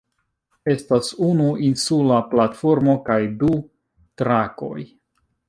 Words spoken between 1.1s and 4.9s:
unu insula platformo kaj du trakoj.